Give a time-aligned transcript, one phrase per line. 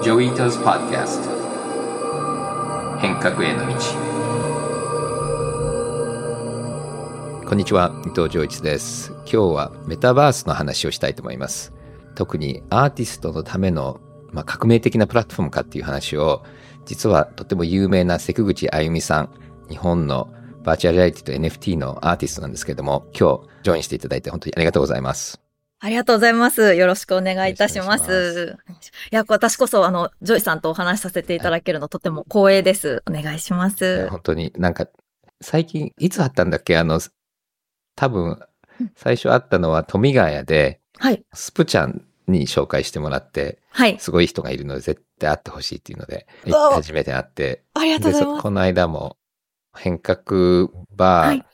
[0.00, 1.30] Joi Ito's Podcast
[3.00, 3.74] 変革への道。
[7.48, 9.10] こんにちは伊藤穰一です。
[9.22, 11.72] 今日はメタバースの話をしたいと思います。
[12.14, 13.98] 特にアーティストのための、
[14.30, 16.44] まあ、革命的なプラットフォームかっていう話を
[16.86, 19.30] 実はとても有名な関口あいみさん
[19.68, 25.47] 日本のバーチャルリアリティと NFT のアーティストなんですけれども今日ジョインしていただいて本当にありがとうございます。
[25.80, 26.74] ありがとうございます。
[26.74, 28.56] よろしくお願いいたします。
[28.66, 33.04] ますいや、私こそ、あの、ジョイさんとお話しさせていただけるのとても光栄です。
[33.08, 34.08] お願いします。
[34.08, 34.88] 本当になんか、
[35.40, 36.76] 最近、いつあったんだっけ？
[36.76, 37.00] あの、
[37.94, 38.40] 多分、
[38.96, 41.24] 最初あったのは富ヶ谷で、はい。
[41.32, 43.96] スプちゃんに紹介してもらって、はい。
[44.00, 46.26] すごい人がいるので、絶対会ってほしいっていうので、
[46.72, 48.42] 初めて会って、ありがとうございます。
[48.42, 49.16] この間も、
[49.76, 51.44] 変革バー、はい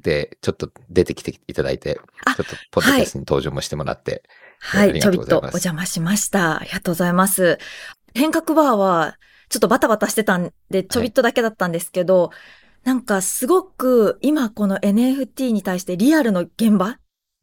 [0.00, 4.22] で、ちょっと出てきていただいて、ちょっとポッドキャストに登場もしてもらって、
[4.60, 6.60] はい、ちょびっとお邪魔しました。
[6.60, 7.58] ありがとうございます。
[8.14, 9.16] 変革バーは、
[9.48, 16.98] ちょっとバタバタしてたんで、ちょびっとだけだったんですけど、はい、なんかすごく今この NFT に対してリアルの現場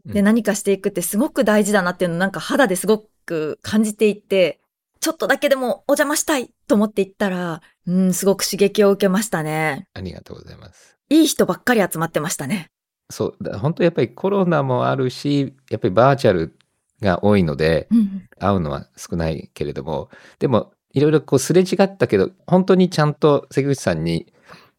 [0.06, 4.60] で何かしていくってすごく大事だなっていうのをなんか肌ですごく感じていて、
[5.00, 9.88] ちょっとだけでもお邪魔したいと思って行ったら、うん、すごく刺激を受けましたね。
[9.94, 10.93] ありがとうございます。
[11.10, 12.68] いい人ばっかり集まってましたね。
[13.10, 16.58] そう、本当やっぱりコロナもあるし、やっぱりバーチャル
[17.02, 20.10] が多いので、うん、会うのは少ないけれども、
[20.40, 24.34] でもいろいろこうすれ違ったけど、本当にちゃんと関口さんに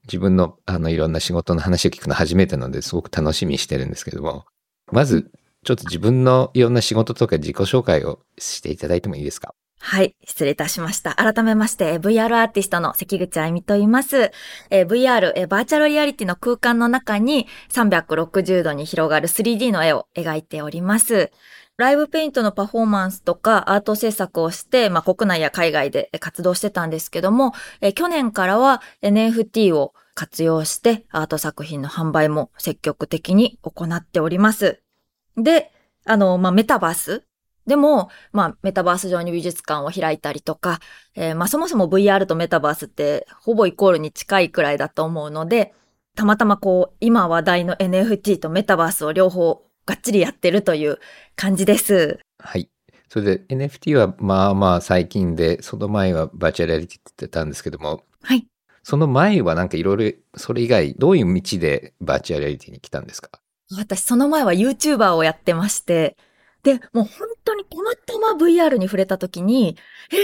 [0.06, 4.46] 自分のあのいろんな仕事の話を聞くの初めてなのですごく楽しみにしてるんですけども、
[4.90, 5.30] まず
[5.64, 9.54] ちょっと自分のいろんな仕事とか自己紹介をしていただいてもいいですか？
[9.86, 11.14] はい、失礼いたしました。
[11.16, 14.32] 改めまして、VR アーティストの関口あゆみと言います。
[14.70, 21.30] え VR、えバーチャルリアリティの空間の中に360度に広がる 3D の絵を描いております。
[21.76, 34.80] ライブペイントのパフォーマンスとかアート制作をして、まあ、国内や海外で活動してたんですけども、え去年からは NFT を活用してアート作品の販売も積極的に行っております。
[35.36, 35.70] で、
[36.06, 37.24] あの、まあ、メタバース
[37.66, 40.80] でも、まあ、メタバース上に美術館を開いたりとか、
[41.14, 45.72] えー、まあ、そもそも VR とメタバースってほぼイコールに近いくらいだと思うので、
[46.16, 50.98] たまたまこう、今話題の NFT とメタバースを両方がっちりやってるという
[51.36, 52.18] 感じです。
[52.38, 52.68] はい。
[53.08, 58.46] それで NFT はまあまあ最近で、その前はバーチャルリアリティって言ってたんですけども、はい。
[58.82, 63.30] その前はなんかいろいろ、それ以外、どういう道でバーチャルリアリティに来たんですか？
[63.74, 66.16] 私、その前は YouTuber をやってまして、
[66.64, 69.76] で、もう本当にたまたま VR に触れた時に、
[70.10, 70.16] え、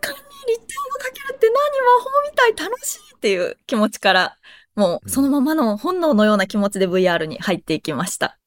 [0.00, 4.36] 空間に立体をかけるって何魔法みたい楽しいっていう気持ちから、
[4.74, 8.38] もうそのままの本能のような気持ちで VR に入っていきました。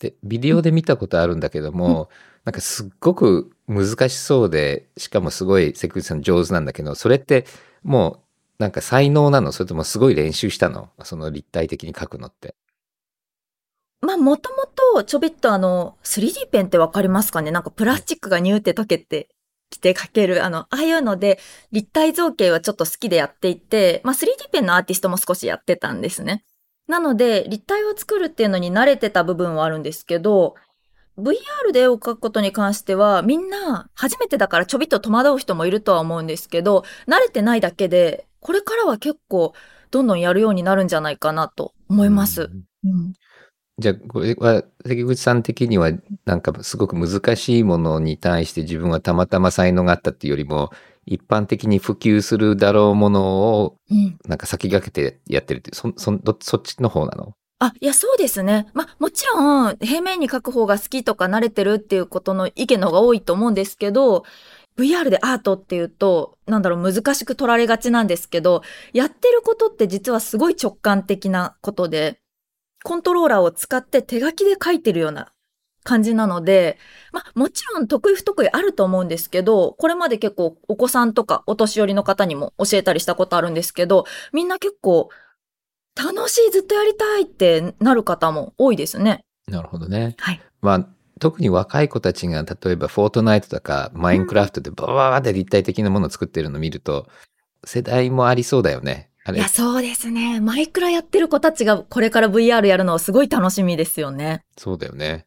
[0.00, 2.08] で、ビデオで見たことあるんだけども、うん、
[2.44, 7.46] なんかすっごく難しそうで、しかもすごいセクリさん上手なんだけど、それって
[7.84, 8.22] も
[8.58, 9.52] うなんか才能なの？
[9.52, 10.90] それともすごい練習したの？
[11.04, 12.56] その立体的に描くのって。
[14.02, 17.50] まあ、もともと、ちょびっとあの、3D ペンってわかりますかね？
[17.50, 19.28] なんかプラスチックがニューって溶けて
[19.68, 21.38] きて書ける、あの、ああいうので、
[21.70, 26.44] 立体造形はちょっと好きでやっていて、まあ、3D ペンのアーティストも少しやってたんですね。
[26.88, 30.54] なので、立体を作るっていうのに慣れてた部分はあるんですけど、
[31.18, 39.52] VR で絵を描くことに関しては、みんな初めてだからちょびっと戸惑う人もいるとは思うんですけど、慣れてないだけで、これからは結構
[39.90, 42.50] どんどんやるようになるんじゃないかなと思います。
[42.84, 43.12] うん、うん
[43.80, 45.90] じゃあ、これは、関口さん的には、
[46.24, 50.70] なんかすごく難しいものに対して自分はたまたま才能があったっていうよりも、
[51.06, 53.76] 一般的に普及するだろうものを、
[54.28, 57.32] なんか先駆けてやってるって、うん、そ、そ、そっちの方なの？
[57.58, 58.68] あ、いや、そうですね。
[58.74, 64.24] まあ、もちろん、平面に書く方が好きとか慣れてるっていうことの意見の方が多いと思うんですけど、
[64.78, 68.62] VR でアートっていうと、なんだろう、難しく取られがちなんですけど、
[68.92, 72.19] やってることって実はすごい直感的なことで、
[72.82, 75.32] コントローラーを使って手書きで書いてるような
[75.82, 76.78] 感じなので、
[77.12, 85.08] まあもちろん得意不得意あると思うんですけど、これまで結構お子さんとかお年寄りの方にも教えたりしたことあるんですけど、みんな結構
[85.96, 89.24] 楽しいずっとやりたいってなる方も多いですね。
[89.48, 90.14] なるほどね。
[90.18, 90.40] はい。
[90.60, 90.86] まあ
[91.18, 97.08] 特に若い子たちが例えばフォートナイトとかマインクラフトでバババって立体的なものを作ってるのを見ると、
[97.64, 99.09] 世代もありそうだよね。
[99.28, 100.40] いや、そうですね。
[100.40, 104.44] マイクラやってる子たちがこれから VR やるのはすごい楽しみですよね。
[104.56, 105.26] そうだよね。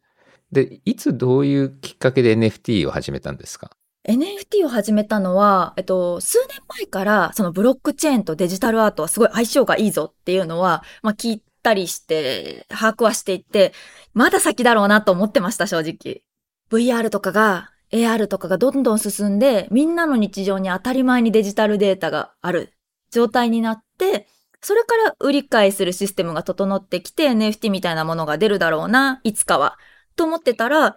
[0.52, 3.70] で、いつどういうきっかけで NFT を始めたんですか
[4.08, 13.72] ？NFT を始めたのは、えっと、数年前から、そのブロックチェーンとデジタルアートはすごい相性がいいぞっていうのは、まあ聞いたりして、把握はしていて、
[14.12, 16.22] まだ先だろうなと思ってました、正直。
[16.70, 22.73] VR とかが AR とかがどんどん進んで、みんなの日常に当たり前にデジタルデータがある
[23.14, 24.26] 状態になって、
[24.60, 29.78] それから売り買いするシステムが整ってきて NFT みたいなものが出るだろうな、いつかは。
[30.16, 30.96] と思ってたら、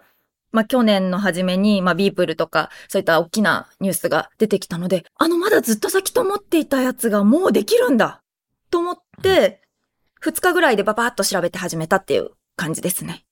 [0.50, 8.22] まあ、去年の初めに、まあ、ビープルとか、そういった大きなニュースが出てきたので、あの、まだずっと先と思っていたやつがもうできるんだ
[8.70, 9.60] と思って、
[10.22, 13.24] 2日ぐらいでババッと調べて始めたっていう感じですね。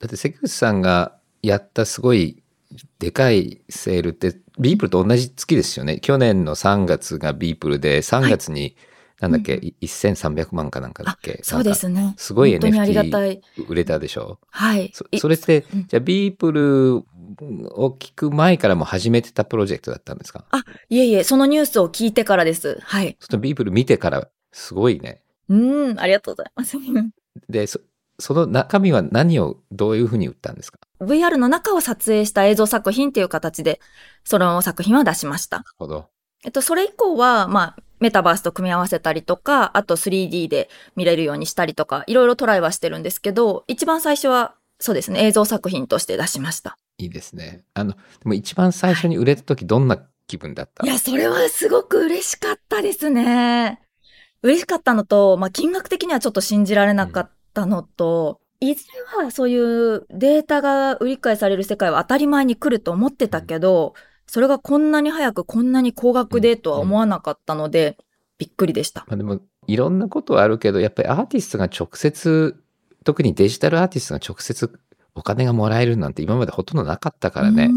[0.00, 2.42] だって関口さんがやったすごい
[2.98, 5.98] でかいセールってビープルと同じ月ですよね。
[6.00, 8.76] 去年の3月がビープルで3月に、
[9.20, 11.40] なんだっけ、うん、1300万かなんかだっけ？
[11.42, 12.14] そうですね。
[12.18, 14.38] すごい NFT 売れたでしょ？
[14.50, 15.06] はいそ。
[15.18, 20.44] それって、じゃあビープルを聞く前からも始めてたプロジェクトだったんですか？
[20.50, 22.78] あ、いえいえ、そのニュースを聞いてからです。
[22.82, 23.16] はい。
[23.20, 25.22] そのビープル見てからすごいね。
[25.48, 26.76] うん、ありがとうございます。
[27.48, 27.80] で、そ
[28.18, 30.78] その中身は何をどういうふうに売ったんですか？
[31.00, 33.80] ?VR の中を撮影した映像作品っていう形で、
[34.24, 35.58] その作品は出しました。
[35.58, 36.08] なるほど。
[36.44, 46.78] えっと、それ以降は、まあ、メタバースと組み合わせたりとか、あと 3D で見れるようにしたりとか、いろいろトライはしてるんですけど、一番最初は、そうですね、映像作品として出しました。
[46.98, 47.64] いいですね。
[47.74, 53.80] あの、でも一番最初に売れた時、どんな気分だった、はい、いや、それはすごく嬉しかったですね。
[54.42, 58.84] 嬉しかったのと、まあ、金額的にはちょっと信じられなかったのと、うん、いず
[59.18, 67.96] れはそういうデータが売り買いされる世界は当たり前に来ると思ってたけど、うんそれがこんなに早くこんなに高額でとは思わなかったので、
[68.38, 69.04] びっくりでした。
[69.08, 72.62] まあ、でもいろんなことはあるけどやっぱりアーティストが直接
[73.04, 74.78] 特にデジタルアーティストが直接
[75.14, 77.70] お金がもらえるなんて今までほとんどなかったからね。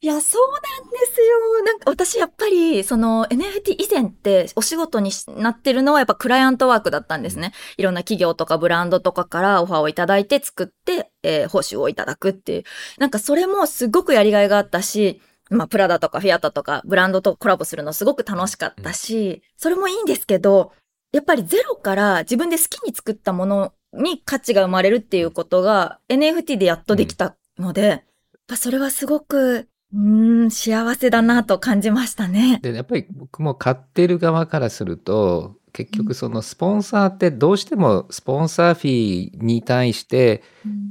[0.00, 0.50] いや、そう
[0.82, 0.89] なん
[1.30, 1.64] ですよ。
[1.64, 7.52] なんか私やっぱり、その NFT 以前ってお仕事になってるのはやっぱクライアントワークだったんですね。
[7.76, 12.64] いろんな企業とかブランドとかからオファーをいただいて作って、えー、報酬をいただくっていう。
[12.98, 20.72] なんかそれもすごくやりがいがあったし、まあ、プラダとかフィアットとかブランドとコラボするのすごく楽しかったし、それもいいんですけど、
[21.12, 28.02] やっぱりゼロから自分で好きに作ったものに価値が生まれるっていうことが NFT でやっとできたので、やっ
[28.46, 29.98] ぱそれはすごく、う
[30.46, 32.60] ん、幸せだなと感じましたね。
[32.62, 40.42] で、やっぱり僕も買ってる側からすると、結局そのスポンサーってどうしてもスポンサーフィーに対して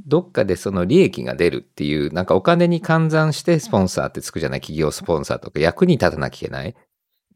[0.06, 6.74] どっかでその利益が出るっていうなんかお金に換算してスポンサーってつくじゃない企業スポンサーとか役に立たなきゃいけない。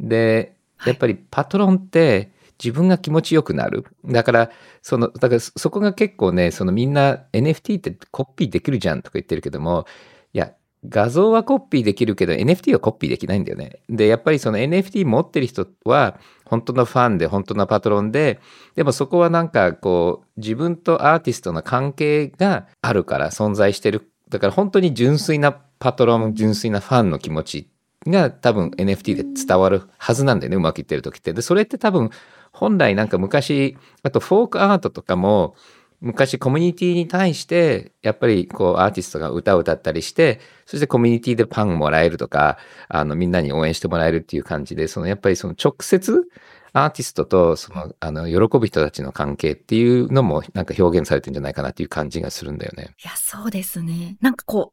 [0.00, 0.56] で
[0.86, 2.32] やっぱりパトロンって
[2.62, 3.84] 自分が気持ちよくなる。
[4.06, 4.50] だから
[4.82, 9.86] そのだからそこが結構ねそのみんな NFT ってコピーできるじゃんとか言ってるけども
[10.88, 13.80] 画像はコピーできるけど NFT はコピーできないんだよね。
[13.88, 18.40] で、やっぱりその NFT 持ってる人は本当のファンで本当のパトロンで、
[18.74, 24.10] でもそこはなんかこう自分とアーティストの関係があるから存在してる。
[24.28, 27.68] だから本当に純粋なパトロン、純粋なファンの気持ち
[28.06, 31.32] が多分 NFT で伝わるはずなんだよね、うまくいってる時って。
[31.32, 32.10] で、それって多分
[32.52, 35.56] 本来なんか昔、あとフォークアートとかも
[36.00, 42.58] 昔コミュニティに対してやっぱりこうアーティストが歌を歌ったりしてそしてコミュニティでパンもらえるとか
[42.88, 46.24] あのみんなに応援してもらえるっていう感じでそのやっぱりその直接
[46.72, 52.90] アーティストとそのあの喜ぶ人たちの関係っていうのもなんか表現されてるんじゃないかなっていう感じがするんだよね。
[53.02, 54.16] いやそうですね。
[54.20, 54.72] なんかこ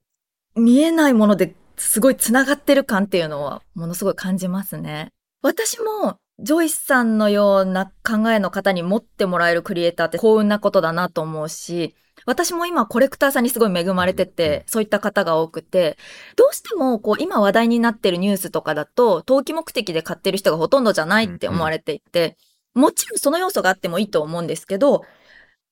[0.55, 5.09] う見えないものですごいつながってる感っていうのはものすごい感じますね。
[5.43, 11.95] 私もジョイスさんのような考えの方に持ってもらえるクリエイターって幸運なことだなと思うし、
[12.25, 15.97] 私も今コレクターさんにすごい恵まれてて、そういった方が多くて、
[16.35, 22.37] どうしてもこう今話題になってるニュースとかだと、投機目的で買ってる人がほとんどじゃないって思われていて、
[22.73, 25.03] もちろんその要素があってもいいと思うんですけど、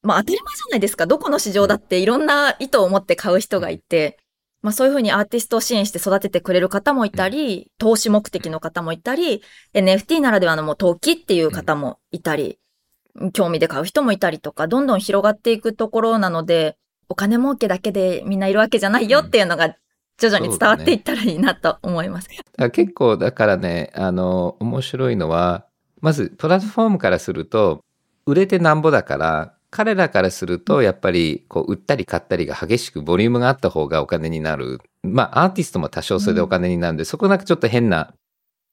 [0.01, 1.07] まあ当たり前じゃないですか。
[1.07, 4.17] どこの市場だっていろんな意図を持って買う人がいて、
[4.61, 9.41] まあそういうふうにアーティストを支援して育ててくれる方もいたり、投資目的の方もいたり、
[9.73, 12.59] NFT ならではのもう投機っていう方もいたり、
[13.33, 19.75] 興味で買う人もいたりとか、どんどん広がっていくところなので、お金儲けだけでみんないるわけじゃないよっていうのが
[20.19, 22.29] 徐々に伝わっていったらいいなと思います。
[22.29, 25.65] ね、結構だからね、あの、面白いのは、
[26.01, 27.83] まずプラットフォームからすると、
[28.25, 34.79] 売れてなんぼだから、彼らからするとやっぱりこう売ったり買ったりが激しくボリュームがあった方がお金になる。
[35.03, 38.13] まあアーティストも多少それでお金になるんで、うん、そこなんかちょっと変な、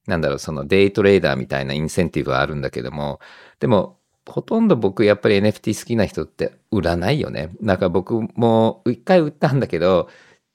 [0.07, 3.21] なんだろう、そのデイトレーダーみたいなインセンティブはあるんだけども、
[3.61, 7.51] でもほとんど僕やっぱり NFT 好きな人って売らないよね。
[7.61, 10.09] なんか僕も一回売ったんだけど、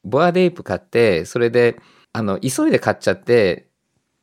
[0.04, 1.80] ボアデイプ買って、それで
[2.14, 3.68] あの急いで買っちゃって、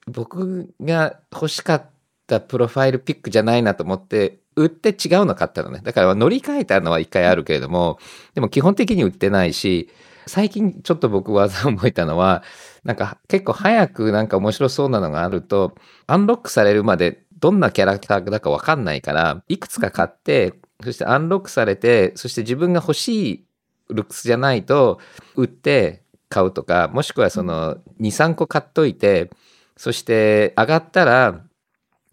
[0.07, 1.91] 僕が欲しかっ
[2.27, 5.81] たプロファイルピックじゃないなと思って売って違うの買ったのね。
[5.83, 7.99] だから乗り換えたのは一回あるけれども、
[8.35, 9.89] でも基本的に売ってないし、
[10.27, 12.43] 最近ちょっと僕技を覚えたのは、
[12.85, 15.75] なんか結構早くなんか面白そうなのがあると、
[16.07, 23.45] アンロックされるまでどんなキャラクターだかわかんないから、いくつか買って、そしてアンロックされて、そして自分が欲しい
[23.91, 25.01] ルックスじゃないと、
[25.37, 29.31] 売って買うとか、もしくはその2、3個買っといて、
[29.77, 31.41] そして上がったら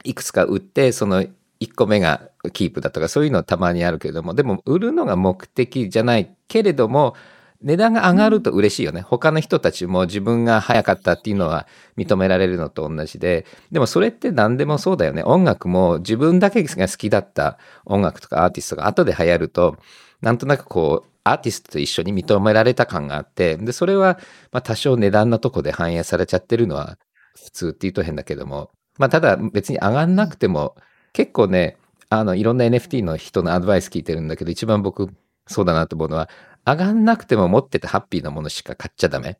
[0.03, 1.29] いくつか売って、その1
[1.75, 7.15] 個目がキープだとかそういうのたまにあるけれどもでも売るのが目的じゃないけれども
[7.61, 13.45] 値段が上がると嬉しいよね、うん、他の人たちも自分が早かったっていうのは認められるのと同じで。
[13.71, 15.23] でもそれって何でもそうだよね。
[15.23, 19.77] 音楽も自分だけが好きだった音楽とかアーティストが後で流行ると
[20.21, 24.19] なんとなくこうアーティストと一緒に認められた感があってでそれは
[24.51, 26.97] ま多少値段のとこで反映されちゃってるのは
[27.35, 30.75] 普通って言うと変だけどもまあただ別に上がんなくても、
[31.13, 31.77] 結構ね、
[32.19, 35.09] あの、いろんな NFT の人のアドバイス聞いてるんだけど、一番僕、
[35.47, 36.29] そうだなと思うのは、
[36.65, 39.39] 上がんなくても持っててハッピーなものしか買っちゃダメ。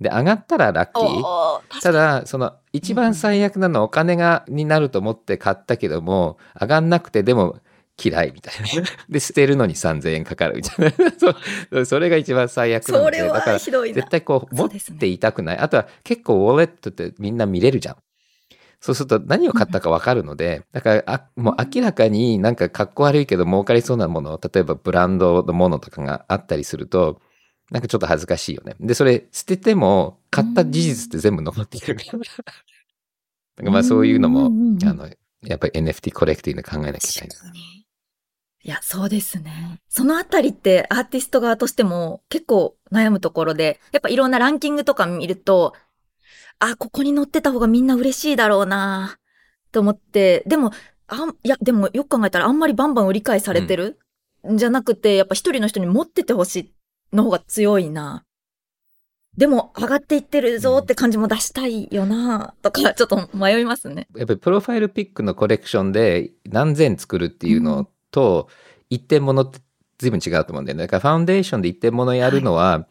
[0.00, 1.80] で、上がったらラッキー。
[1.80, 7.60] ただ、その、一番最悪なのはお金が、になると思って買ったけども、上がんなくてでも
[8.02, 8.88] 嫌いみたいな。
[9.08, 11.12] で、捨てるのに3000円かかるみたいな。
[11.70, 13.18] そうそれが一番最悪なので。
[13.22, 14.68] だから、絶対こう、持っ
[14.98, 15.58] ていたくない。
[15.58, 17.96] あとは結構ウォレットってみんな見れるじゃん。
[18.84, 27.22] そうすると何を買ったかわかるので、だからあ、もう明らかになんか格好悪いけど儲かりそうなもの、例えばブランドのものとかがあったりすると、
[27.70, 28.76] なんかちょっと恥ずかしいよね。
[28.80, 32.18] で、それ捨てても買った事実って全部残っているから。
[33.56, 34.48] なんかまあそういうのも、
[34.86, 35.08] あの、
[35.46, 37.84] やっぱり NFT コレクティングで考えなきゃいけない。
[38.66, 39.80] いや、そうですね。
[39.88, 45.74] そのあたりってアーティスト側としても結構悩むところで、やっぱいろんなランキングとか見ると、
[46.64, 49.18] あ、ここに載ってた方がみんな嬉しいだろうな
[49.72, 50.72] と思って、でも、
[51.08, 53.98] あいや、でもよく考えたらあんまりバンバン売り買いされてる、
[54.50, 56.74] ん、じゃなくて、やっぱ一人の人に持っててほしい
[57.12, 58.24] の方が強いな。
[59.36, 64.06] でも上がっていってるぞって感じも出したいよなとか、ちょっと迷いますね。
[64.16, 68.48] やっぱりプロファイルピックのコレクションで何千作るっていうのと、
[68.90, 69.58] 一点物って
[69.98, 70.84] 随分違うと思うんだよね。
[70.84, 72.86] だからファウンデーションで一点物やるのは、はい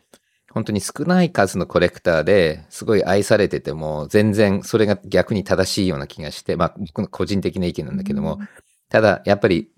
[0.54, 8.40] 本当に少ない数のコレクターですごい愛されてても、全然それが逆に正しいような気がして、まあ僕の個人的な意見なんだけども、
[8.90, 9.72] ただやっぱり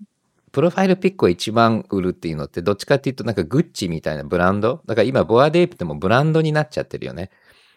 [0.52, 4.82] profile pic を一番売るっていうのって、どっちかっていうとなんかグッチみたいなブランド？
[4.86, 7.30] だから今、 Bored Ape でもブランドになっちゃってるよね。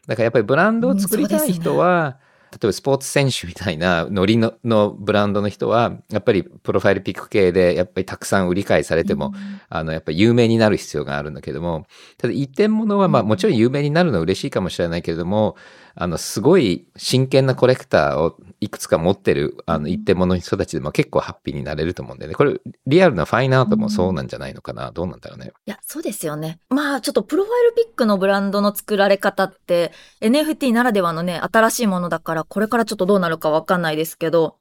[0.06, 2.18] だからやっぱりブランドを作りたい人は、
[2.52, 11.86] 例えばスポーツ選手みたいなノリののブランドの人は、やっぱり profile pic 系で、やっぱりたくさん売り買いされても、うん、あの、やっぱり有名になる必要があるんだけども、
[12.18, 15.56] ただ一点物は、まあもちろん有名になるのは嬉しいかもしれないけれども、
[16.02, 22.36] あの、すごい真剣なコレクターをいくつか持ってる、あの、一点物の人たちでも結構ハッピーになれると思うんでね。
[22.36, 24.88] これ、リアルなファインアートもそうなんじゃないのかな？
[24.88, 25.52] うん、どうなんだろうね。
[25.66, 26.60] いや、そうですよね。
[26.70, 29.92] まあ、ちょっとプロファイルピックのブランドの作られ方って、
[30.22, 34.56] NFT ならではのね、新しいものだから、これからちょっとどうなるかわかんないですけど、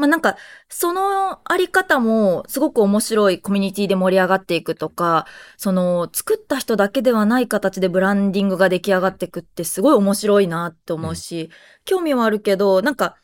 [0.00, 0.36] まあなんか、
[0.68, 5.26] そのあり方もすごく面白いコミュニティで盛り上がっていくとか、
[5.56, 11.50] その作った人だけではない形でブランディングが出来上がっていくってすごい面白いなって思うし、うん、
[11.84, 13.16] 興味はあるけど、なんか、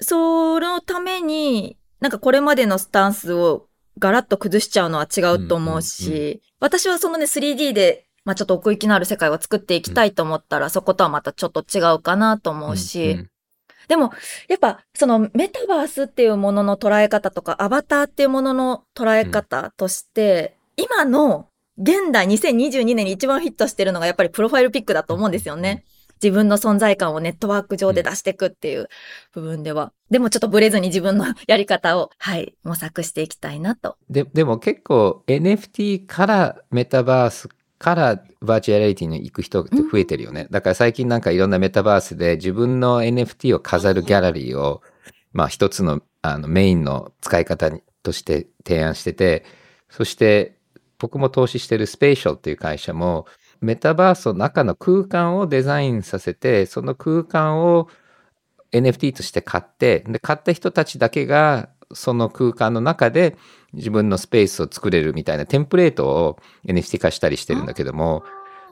[0.00, 3.68] そのために、なんかこれまでのスタンスを
[3.98, 13.30] ガラッと崩しちゃうのは違うと思うし、うんうんうん、私はそのね 3D でまあちょっと奥行きのある世界を作っていきたいと思ったら、そことはまたちょっと違うかなと思うし、うんうん、
[13.88, 14.12] でも、
[14.48, 25.84] やっぱ、そのメタバースっていうものの捉え方とか、アバターっていうものの捉え方として、うん、今の現代2022年に一番フィットしてるのがやっぱりプロファイルピックだと思うんですよね。
[26.22, 28.88] 自分の存在感をネットワーク上で出していくっていう
[29.32, 29.92] 部分では。
[30.10, 33.96] でもちょっとブレずに自分のやり方を、はい、模索していきたいなと。
[34.08, 40.48] で、でも結構 NFT からメタバースからバーチャルリティに行く人って増えてるよね。
[40.50, 44.82] だから最近なんかいろんなメタバースで自分の NFT を飾るギャラリーを、
[45.32, 47.70] まあ一つのあのメインの使い方
[48.02, 49.44] として提案してて、
[49.90, 50.56] そして
[50.98, 53.26] 僕も投資してるスペーシャルっていう会社も、
[53.60, 57.88] メタバースの中の空間をデザインさせて、その空間を
[58.72, 63.36] NFT として買って、で、買った人たちだけがその空間の中で
[63.76, 68.24] 自分のスペースを作れるみたいなテンプレートを NFT 化したりしてるんだけども、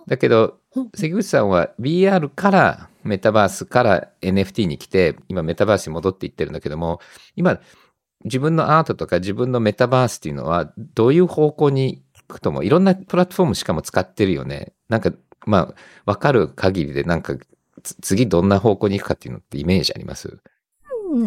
[0.06, 0.58] だけど、
[0.94, 7.00] 関口さんは VR からメタバースから NFT に来て、今メタバースに戻っていってるんだけども、
[7.36, 7.60] 今、
[8.24, 14.72] 自分のアートとか自分のメタバースっていうのはどういう方向に行くとも、いろんなプラットフォームしかも使ってるよね。
[14.88, 15.12] なんか、
[15.46, 15.74] まあ、
[16.06, 17.34] わかる限りでなんか、
[17.82, 20.38] 次どんな方向に行くかっていうのってイメージあります？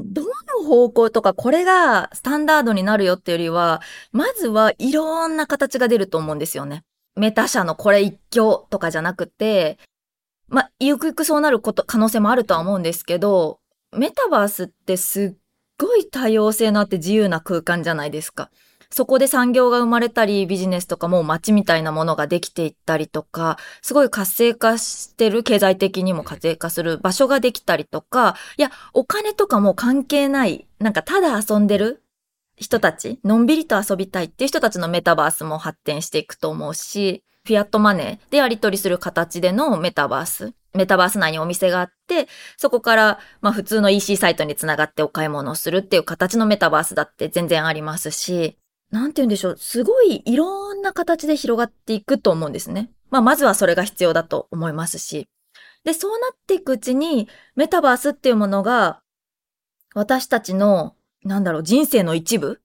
[0.06, 3.82] どの方向とかこれがスタンダードになるよっていうよりは、
[4.12, 6.84] まずはいろんな形が出ると思うんですよね。
[7.16, 9.78] メタ社のこれ一挙とかじゃなくて、
[10.50, 13.60] ま、ゆくゆくそうなること、可能性もあるとは思うんですけど、
[13.96, 15.38] メタバースってすっ
[15.78, 18.50] ごい多様性のあって自由な空間じゃないですか。
[18.90, 32.04] そこで産業が生まれたり、ビジネスとかも街みたいなものができていったりとか、すごい活性化してる、経済的にも活性化する場所ができたりとか、いや、お金とかも関係ない、なんかただ遊んでる
[32.56, 40.54] 人たち、のんびりと遊びたいっていう人たちのメタバースも発展していくと思うし、フィアットマネーでやり取りする形でのメタバース。
[40.74, 42.28] メタバース内にお店があって、
[42.58, 48.58] そこから、まあ普通の EC サイトにつながってお買い物をするっていう形のメタバースだって全然ありますし、
[48.92, 52.90] なんて言うんでしょう、すごいいろんな形で広がっていくと思うんですね。
[53.10, 55.28] まあ、まずはそれが必要だと思いますし。
[55.84, 59.02] で、そうなっていくうちに、メタバースっていうものが、
[59.94, 62.62] 私たちの、なんだろう、人生の一部？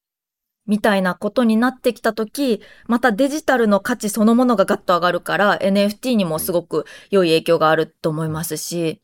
[0.67, 9.01] みたいなことになってきたとき、またデジタルの価値そのものがガッと上がるから、NFT にもすごく良い影響があると思いますし、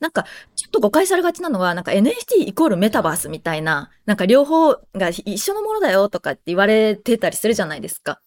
[0.00, 8.20] なんか、ちょっと誤解されがちなのは、なんか NFT イコールメタバースみたいな、なんか両方が一緒のものだよとかって言われてたりするじゃないですか。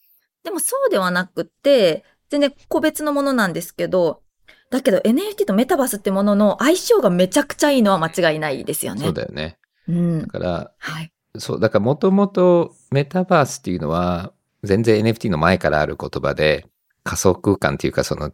[0.43, 4.21] でもそうではなくて、全然個別のものなんですけど、
[4.69, 9.01] だけど NFT とメタバースってものの相性がめちゃくちゃいいのは間違いないですよね。
[9.03, 9.57] そうだよね。
[9.87, 10.21] うん。
[10.21, 11.11] だから、はい。
[11.37, 16.65] そう、だからもともとメタバースっていうのは、全然 NFT の前からある言葉で、
[17.03, 18.31] 仮想空間っていうかその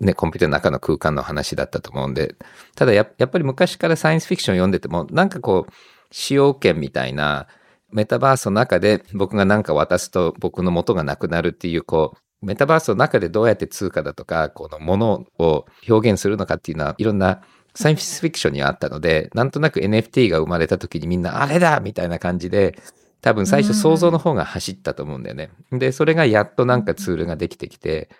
[0.00, 2.36] ね、コンピューターの中の空間の話だったと思うんで、
[2.76, 5.72] ただやっぱり昔からサイエンスフィクション読んでても、なんかこう、
[6.10, 7.48] 使用権みたいな、
[7.90, 17.42] メタバースの中で僕が何か渡すと僕の元がなくなるっていう、こう、メタバースの中でどうやって通貨だとか、このものを表現するのかっていうのは、いろんな
[17.74, 22.78] サイエンスフィクションにあったので、なんとなく NFT が生まれた時にみんなあれだみたいな感じで、
[23.20, 25.50] 多分最初想像の方が走ったと思うんだよね。
[25.72, 28.10] で、それがやっとなんかツールができてきて、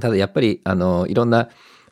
[0.00, 1.48] ただやっぱり、あの、いろんな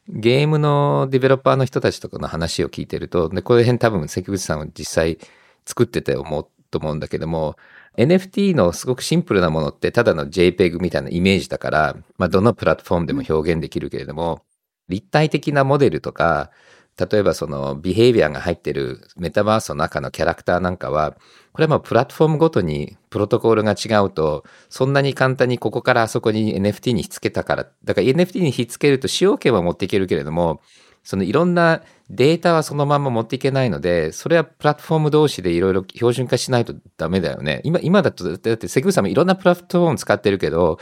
[0.09, 5.18] ゲームのディベロッパーの人たちとかの話を聞いてると、で、この辺多分関口さんは実際
[5.64, 7.57] 作ってて思うと思うんだけども、
[7.96, 14.42] NFT のすごくシンプルなものってただの JPEG みたいなイメージだから、まあ、どのプラットフォームでも表現できるけれども、
[14.88, 16.50] 立体的なモデルとか、
[16.98, 21.16] 例えばそのビヘイビアが入ってるメタバースの中のキャラクターなんかは、
[21.52, 30.61] これはまあプラットフォームごとにプロトコールが違うと、そんなに簡単にここからあそこに NFT にひっつけたから、だから NFT にひっつけると使用権は持っていけるけれども、
[31.02, 37.61] そのいろんなデータはそのまま持っていけないので、それはプラットフォーム同士でいろいろ標準化しないとダメだよね。
[37.64, 40.78] 今、今だと、だって関口さんもいろんなプラットフォーム使ってるけど、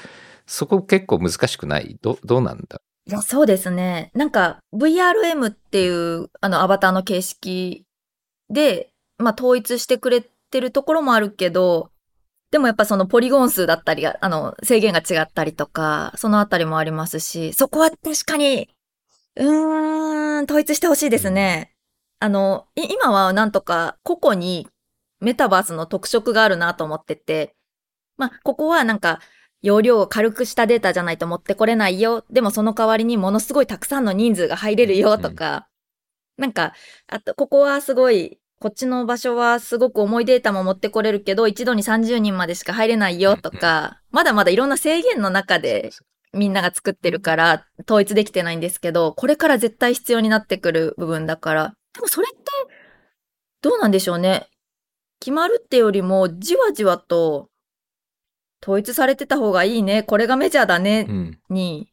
[0.46, 1.96] そこ結構難しくない？
[2.02, 2.80] どどうなんだ？
[3.10, 4.12] いや、そうですね。
[4.14, 7.84] なんか VRM っていうあのアバターの形式
[8.48, 11.90] で、まあ統一してくれてるところもあるけど、
[12.52, 18.68] でもやっぱそのポリゴン数だったり、あの制限が違ったりとか、そのあたりもありますし、そこは確かに、
[19.34, 21.74] うーん、統一してほしいですね。
[22.20, 24.68] あの、今はなんとか個々に
[25.18, 27.56] メタバースの特色があるなと思ってて、
[28.16, 29.18] まあ、ここはなんか、
[29.62, 32.24] 容量を軽くしたデータじゃないと持ってこれないよ。
[32.30, 35.68] でもその代わりにものすごいたくさんの人数が入れるよとか、
[36.38, 36.72] うん、なんか、
[37.08, 45.90] あと、ここはすごい、こっちの場所はすごく重いデータも持ってこれるけど、一度に30人までしか入れないよとか、まだまだいろんな制限の中で
[46.32, 51.74] みんなが作ってるから統一できてないんですけど、これから絶対必要になってくる部分だから。
[51.94, 52.44] でもそれって、
[53.62, 54.48] どうなんでしょうね。
[55.20, 57.48] 決まるってよりも、じわじわと
[58.62, 61.06] 統一されてた方がいいね、これがメジャーだね、
[61.48, 61.88] に、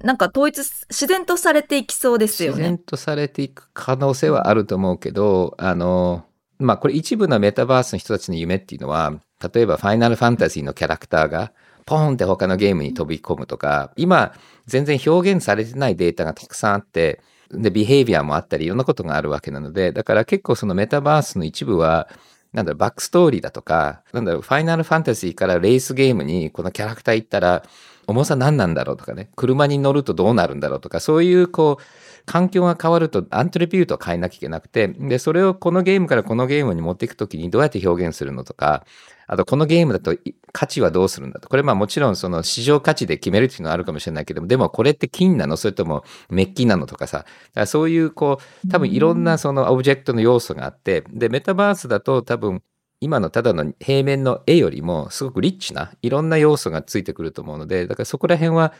[0.00, 2.58] うん、なんか統一、自然とされていきそうですよね。
[2.58, 6.24] 自然とされていく可能性はあると思うけど、あの、
[6.58, 9.20] まあこれ一部のメタバースの人たちの夢っていうのは、
[9.52, 11.52] 例えばファイナルファンタジーのキャラクターが、
[11.84, 14.32] ポーンって他のゲームに飛び込むとか、今、
[14.66, 22.08] 全然表現されてないデータがたくさんあって、で、ビヘイビアもあったり、いろんなことがあるわけなので、だから結構そのメタバースの一部は、
[22.52, 27.62] なんだろ、バックストーリーだとか、なんだろ、ファイナルファンタジーからレースゲームにこのキャラクター行ったら、
[28.06, 31.82] 重さ何なんだろうとかね、車に乗るとどうなるんだろうとか、そういうこう、
[32.26, 38.84] 環境が変わるとアントリビュートを変えなきゃいけなくて、で、それをこのゲームからこのゲームに持っていくときにどうやって表現するのとか、
[39.26, 40.16] あとこのゲームだと
[40.52, 41.48] 価値はどうするんだと。
[41.48, 45.56] これまあもちろんその市場価値で決めるっていうのはあるかもしれないけども、でもこれって金なの？
[45.56, 47.24] それともメッキなのとかさ。
[47.54, 52.62] かそういうこう、多分いろんなそのオブジェクトの要素があって、で、メタバースだと多分
[53.02, 58.72] 今のただの平面の絵よりもすごくリッチないろんな要素がついてくると思うので、だからそこら辺は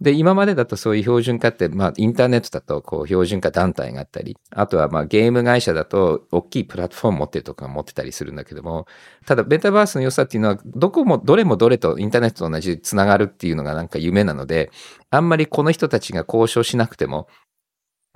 [0.00, 8.86] で、今までだとそういう標準化って、まあ、インターネットだと、こう、標準化団体があったり、あとは、まあ、ゲーム会社だと、大きいプラットフォーム持ってるとか持ってたりするんだけども、
[9.26, 14.70] ただ、メタバースの良さっていうのは、どこも、どれもどれとインターネットと同じで繋がるっていうのがなんか夢なので、
[15.10, 17.26] あんまりこの人たちが交渉しなくても、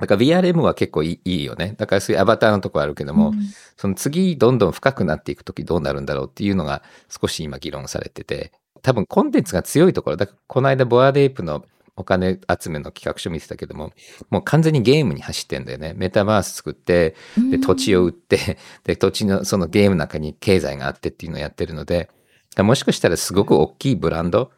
[0.03, 1.77] だから VRM は結構いいよね。
[1.79, 3.35] だからそういうアバターのとこあるけども、うん、
[3.77, 8.51] その次どんどん深くなっていくときどうなるんだろうっていうのが少し今議論されてて、
[8.83, 13.93] 多分コンテンツが強いところ、だからこの間ボアデイプのお金集めの企画書見てたけども、
[14.29, 15.95] もう完全にゲームに走ってんだよね。
[15.97, 17.15] メタバース作って、
[17.53, 22.11] で、土地を売って、で、土地のそのゲームの中に経済があってっていうのをやってるので、
[22.59, 24.51] もしかしたらすごく大きいブランド、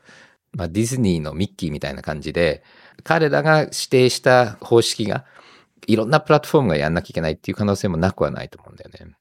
[0.55, 2.63] まあ、ディズニーのミッキーみたいな感じで、
[3.05, 5.25] 彼らが指定した方式が、
[5.87, 9.15] いろんなプラットフォームがやんなきゃいけないっていう可能性もなくはないと思うんだよね。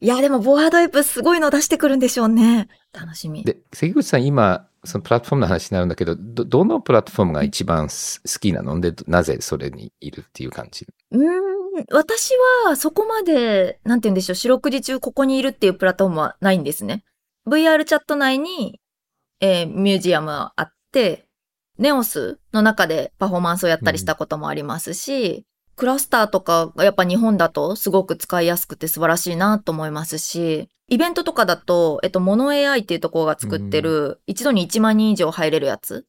[0.00, 2.68] いや、でも、ボワードエップすごいの出してくるんでしょうね。
[2.92, 3.42] 楽しみ。
[3.44, 8.80] で、関口さん今、そのプラットフォームの話になるんだけど、ど、どのプラットフォームが一番好きなの？
[8.80, 12.32] で、なぜそれにいるっていう感じうん、私
[12.64, 17.04] はそこまで、なんて言うんでしょう、四六時中ここにいるっていうプラットフォームはないんですね。
[17.48, 18.80] VR チャット内に、
[19.40, 21.26] えー、ミュージアムはあって、
[21.78, 25.44] ネオスの中でパフォーマンスをやったりしたこともありますし、
[25.76, 36.04] クラスターとかがやっぱ日本だとすごく使いやすくて素晴らしいなと思いますし、イベントとかだと、えっと、モノ AI っていうところが作ってる、一度に1万人以上入れるやつ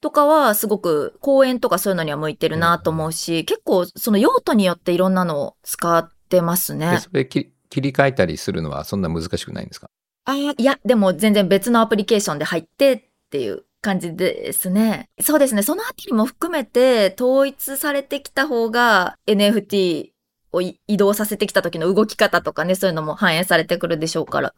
[0.00, 6.98] とかはすごく公演とかそういうのには向いてるなと思うし、結構その用途によっていろんなのを使ってますね。
[7.02, 9.90] それ切り替えたりするのはそんな難しくないんですか？
[10.24, 15.08] あいや、でも全然別のアプリケーションで入ってっていう感じですね。
[15.20, 15.62] そうですね。
[15.62, 20.10] そのあたりも含めて統一されてきた方が NFT
[20.52, 24.54] を移動させてきた時の動き方とかね、そういうのも反映されてくるでしょうから、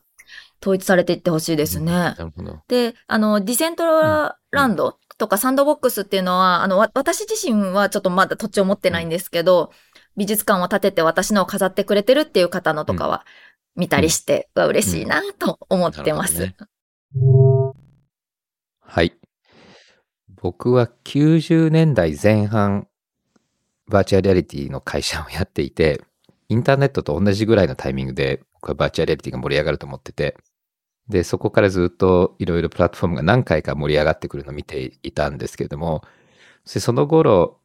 [0.61, 2.15] 統一されていってほしいですね。
[2.69, 9.73] で、あの、ディセントラランドとかサンドボックスっていうのは、あの、私自身はちょっとまだ土地を持ってないんですけど、
[10.17, 13.25] 美術館を建てて私のを飾ってくれてるっていう方のとかは
[13.77, 16.41] 見たりして、うん、嬉しいなと思ってます。
[16.41, 16.55] ね、
[18.95, 19.15] はい。
[20.43, 22.89] 僕は90年代前半、
[23.89, 26.03] バーチャルリアリティの会社をやっていて、
[26.51, 30.37] インターネットと同じぐらいのタイミングで、僕はバーチャルリアリティが盛り上がると思ってて、
[31.09, 36.03] で、そこからずっといろいろプラットフォームが何回か盛り上がってくるのを見ていたんですけれども、
[36.67, 37.61] その頃、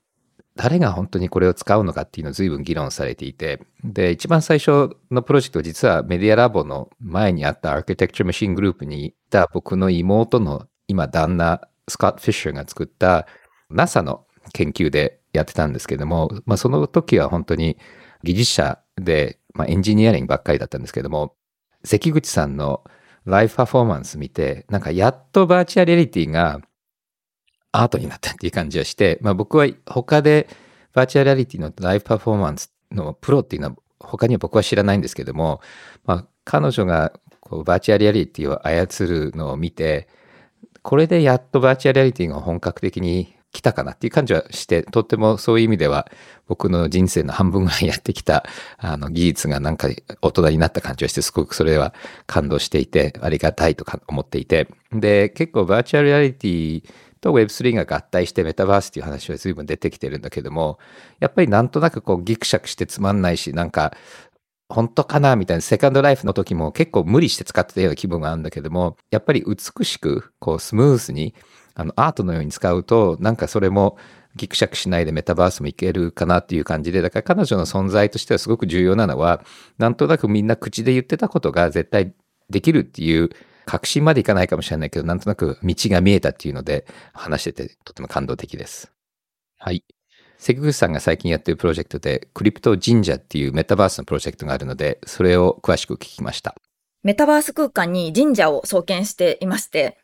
[0.55, 13.27] 誰が本当にこれを使うのかっていうのを随分議論されていて、で、一番最初のプロジェクト実はメディアラボの前にあったアーキテクチャマシングループにいた僕の妹の今旦那、スコット・フィッシャーが作った
[13.69, 17.77] NASA の研究でやってたんですけども、まあ、その時は本当に
[18.23, 21.35] 技術者で、まあ、エンジニアリングばっかりだったんですけども、
[21.83, 22.83] 関口さんの
[23.25, 26.61] ライブパフォーマンス見て、なんかやっとバーチャルリアリティが
[27.71, 30.47] アートになったっていう感じがして、まあ、僕は他で
[30.93, 35.61] バーチャルリアリティのライブパフォーマンスのプロっていうのは他には僕は知らないんですけども、
[36.05, 40.07] まあ、彼女がこうバーチャルリアリティを操るのを見て、
[40.87, 46.09] これでやっとバーチャルリアリティが本格的に来たかなっていう感じはして、とってもそういう意味では
[46.47, 48.45] 僕の人生の半分ぐらいやってきた
[48.77, 49.89] あの技術がなんか
[50.21, 51.93] 大人になった感じがして、すごくそれは
[52.25, 54.69] 感動していて、ありがたいとか思っていて。
[54.93, 56.83] で、結構バーチャルリアリティ
[57.19, 60.79] と Web3 が合体してメタバースっていう話は随分出てきてるんだけども、
[61.19, 63.91] やっぱりなんとなくこうギクシャクしてつまんないし、なんか
[64.69, 71.33] 本当かなみたいな、セカンドライフの時も結構無理して使ってたような気分があるんだけども、やっぱり美しく、こうスムースに、
[71.73, 73.97] あの、アートのように使うと、なんかそれも
[74.35, 79.41] ギクシャクしないでメタバースもいけるかなっていう感じで、だから彼女の存在としてはすごく重要なのは、
[79.77, 82.13] なんとなくみんな口で言ってたことが絶対
[82.49, 83.29] できるっていう
[83.65, 88.91] 確信までいかないかもしれないけど、なんとなく道が見えたっていうので話しててとても感動的です。
[89.59, 89.83] はい。
[90.37, 96.55] 関口さんが最近やっているプロジェクトで、クリプト神社っていうメタバースのプロジェクトがあるので、それを詳しく聞きました。
[97.03, 99.97] メタバース空間に神社を創建していまして、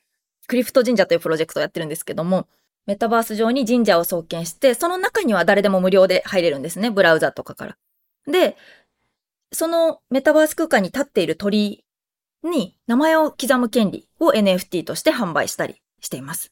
[0.47, 2.47] クリプト神社というプロジェクトをやってるんですけども、
[2.85, 6.89] メタバース上に神社を創建して、その中には誰でも無料で入れるんですね。
[6.89, 7.77] ブラウザとかから。
[8.31, 8.57] で、
[9.51, 11.85] そのメタバース空間に立っている鳥
[12.43, 16.51] に名前を刻む権利を NFT として販売したりしています。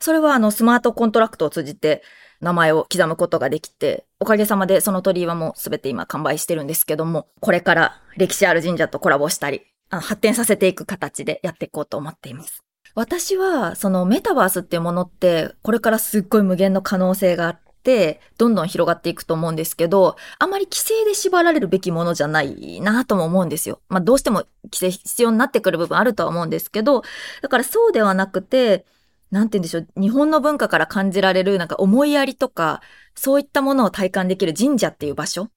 [0.00, 2.02] それはあのスマートコントラクトを通じて
[2.40, 12.62] 名前を刻むことができて、おかげさまでその鳥居はもうすべて今完売してるんですけども、これから歴史ある神社とコラボしたり、あの発展させていく形でやっていこうと思っています。
[12.94, 23.80] 私は、そのメタバースっていうものって、これからすっごい無限の可能性があってどんどん広がっていくと思うんですけど、あまり規制で縛られるべきものじゃないなとも思うんですよ。
[23.88, 27.02] まあどうしても規制必要になってくる部分あるとは思うんですけど、
[27.42, 28.84] だからそうではなくて、
[29.30, 32.80] なんて言うんでしょう、日本の文化から感じられるなんか思いやりとか、
[33.14, 35.48] そういったものを体感できる神社っていう場所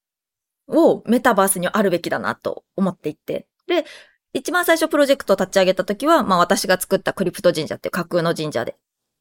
[0.67, 3.47] をメタバースにあるべきだなと思っていて。
[3.67, 3.85] で、
[4.33, 8.75] 一番最初プロジェクトを立ち上げた時は、まあ私が作ったクリプト神社っていう架空の神社で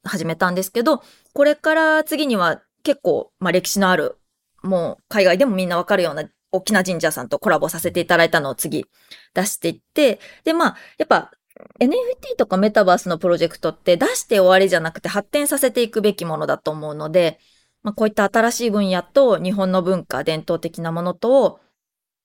[0.05, 1.03] 始めたんですけど、
[1.35, 4.19] これから次には結構、まあ歴史のある、
[4.62, 8.87] もう海外でもみんなわかるような大きな神社さんとコラボさせていただいたのを次
[9.35, 11.33] 出していって、で、まあ、やっぱ
[11.81, 17.38] NFT とかメタバースのプロジェクトって出して終わりじゃなくて発展させていくべきものだと思うので、
[17.83, 21.61] まあ、こういった新しい分野と日本の文化、伝統的なものと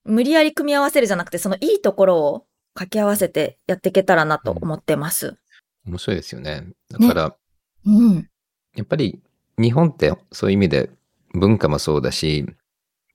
[0.04, 5.36] 無理やり組み合わせるじゃなくて、そのいいところを掛け合わせてやっていけたらなと思ってます。
[5.86, 6.68] うん、面白いですよね。
[6.90, 7.34] だから、ね、
[7.86, 8.28] うん、
[8.76, 9.20] やっぱり
[9.58, 10.90] 日本ってそういう意味で
[11.34, 12.46] 文化もそうだし、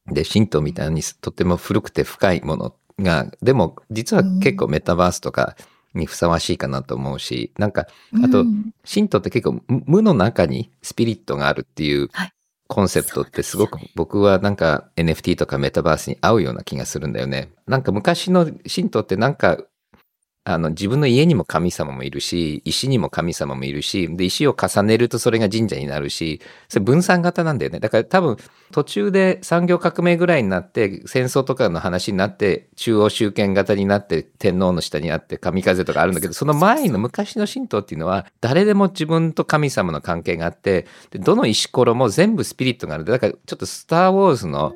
[0.07, 5.55] で、神道みたいにとっても古くて深いものが、でも実は結構メタバースとか
[5.93, 7.87] にふさわしいかなと思うし、なんか、
[8.23, 8.45] あと、
[8.91, 12.09] 神道って結構無の中にスピリットがあるっていう
[12.67, 17.51] コンセプトってすごく僕はなんか NFT とかメタバースに合うような気がするんだよね。
[17.67, 19.59] なんか昔の神道ってなんか
[20.45, 27.79] あの、自分の家にも神様もいるし、石にも神様もいるし、で、石を重ねるとそれが神社になるし、それ分散型なんだよね。
[27.79, 28.37] だから多分、
[28.71, 43.05] 途中で産業革命ぐらいになって、戦争とかの話になって、中央集権型になって、天皇の下にあって、神風とかあるんだけど、その前の昔の神道っていうのは、誰でも自分と神様の関係があって、でどの石ころも全部スピリットがある。
[43.05, 44.75] だから、ちょっとスター・ウォーズの、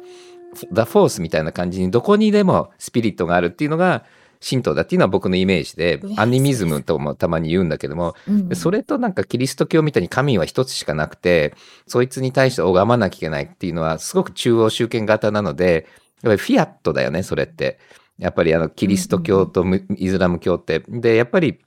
[0.72, 4.06] ザ・フォースみたいな感じにどこにでもスピリットがあるっていうのが
[4.48, 8.16] 神道だっていうのは僕のイメージで、アニミズムともたまに言うんだけども、
[8.54, 11.54] それとなんかキリスト教みたいに神は一つしかなくて、
[11.88, 15.88] そいつに対して拝まなきゃいけないっていうのはすごく中央集権型なので、
[16.24, 17.80] やっぱりフィアットだよね、それって。
[18.18, 20.84] やっぱりあの、キリスト教とイスラム教って。
[20.88, 21.60] で、やっぱり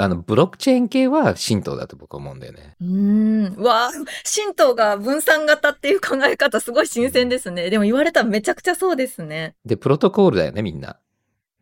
[0.00, 2.76] あの、ブロックチェーン系は神道だと僕は思うんだよね。
[2.80, 3.56] うん。
[3.58, 7.68] わあ、神道が分散型っていう考え方すごい新鮮ですね。
[7.68, 9.56] でも言われたらめちゃくちゃそうですね。
[9.64, 11.00] で、プロトコールだよね、みんな。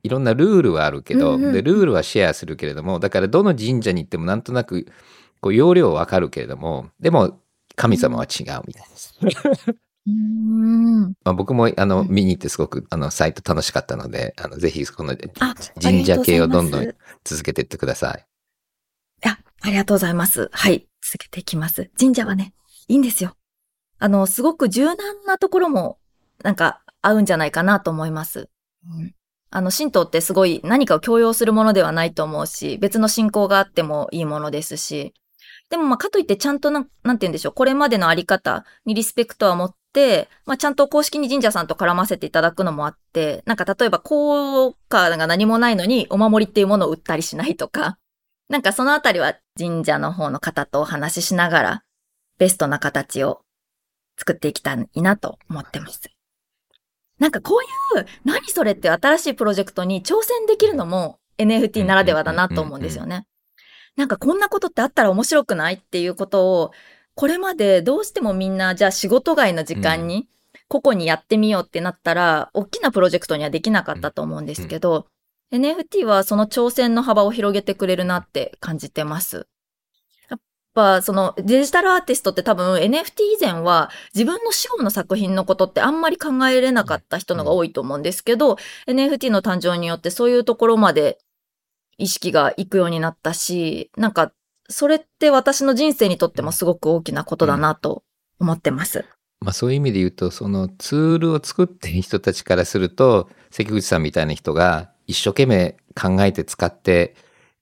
[0.07, 4.87] いろんなルールはあるけど、うんうん、で、ルールはシェアするけれども、だからどの神社に行ってもなんとなく、
[5.41, 7.41] こう、要領わかるけれども、でも、
[7.75, 9.19] 神様は違うみたいです。
[11.25, 15.17] まあ、僕もあの見に行ってすごくあのサイト楽しかったので、あのぜひこの
[15.83, 18.25] 神社系をどんどん続けていってください。
[19.29, 20.49] あ、ありがとうございます。
[20.53, 21.91] はい、続けていきます。
[21.99, 22.55] 神社はね、
[22.87, 23.37] いいんですよ。
[23.99, 25.99] あの、すごく柔軟なところも
[26.45, 28.49] なんか合うんじゃないかなと思います。
[28.89, 29.15] うん、
[29.51, 35.15] あの、神道ってすごい何かを強要するものではないと思うし、別の信仰があってもいいものですし、
[35.71, 47.99] でもまあ、かといってちゃんとな、なんて言うんでしょう、これまでのあり方にリスペクトは持って、まあ、ちゃんと公式に神社さんと絡ませていただくのもあって、なんか例えば効果が何もないのにお守りっていうものを売ったりしないとか、
[48.49, 51.83] なんかそのあたりは神社の方の方とお話ししながら、
[52.39, 53.41] ベストな形を
[54.19, 56.16] 作っていきたいなと思ってます。
[57.19, 57.61] なんかこ
[57.97, 63.27] ういう、何それって新しいプロジェクトに挑戦できるのも NFT ならではだなと思うんですよね。
[63.97, 66.73] なんかこんなことってあったら面白くないっていうことを、
[67.15, 70.29] これまでどうしてもみんな、じゃあ仕事外の時間に、
[70.69, 75.07] 個々にやってみようってなったら、大きなプロジェクトにはできなかったと思うんですけど、
[75.53, 79.47] NFT はその挑戦の幅を広げてくれるなって感じてます。
[80.77, 91.19] ぱ、そのデジタルアーティストって多分 NFT 以前は自分の死後の作品のことってあんまり考えれなかった人のが多いと思うんですけど、NFT の誕生によってそういうところまで
[91.97, 94.33] 意識がいくようになったし、なんか
[94.69, 98.05] それって私の人生にとってもすごく大きなことだなと
[98.39, 99.07] 思ってます。
[99.41, 107.15] まあそういう意味で言うと、そのツールを作ってる人たちからすると、関口さんみたいな人が一生懸命考えて使って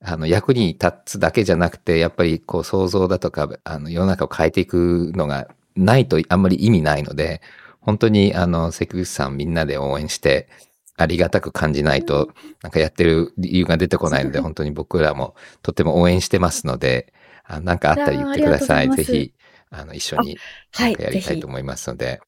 [0.06, 7.40] あの、役に立つだけじゃなくて、やっぱりこう想像だとか、あの、世の中を変えていくのがないとあんまり意味ないので、
[7.80, 10.48] 本当にあの、関口さんみんなで応援して、
[10.96, 12.28] ありがたく感じないと、
[12.62, 17.12] なんかやってる理由が出てこないので、 本当に僕らもとっても応援してますので、
[17.46, 18.90] あなんかあったら言ってください。
[18.90, 19.32] ぜひ、
[19.70, 20.38] あの、一緒に
[20.78, 22.20] なんかやりたいと思いますので。